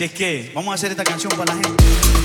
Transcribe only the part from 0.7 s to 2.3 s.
a hacer esta canción para la gente.